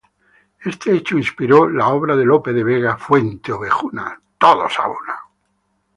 Este 0.65 0.95
hecho 0.95 1.15
inspiró 1.15 1.69
la 1.69 1.89
obra 1.89 2.15
de 2.15 2.25
Lope 2.25 2.53
de 2.53 2.63
Vega 2.63 2.97
Fuenteovejuna. 2.97 4.19